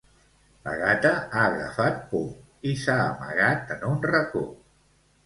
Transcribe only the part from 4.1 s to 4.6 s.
racó.